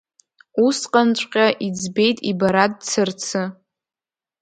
Усҟанҵәҟьа 0.65 1.47
иӡбеит 1.67 2.17
ибара 2.29 2.65
дцарцы. 2.73 3.41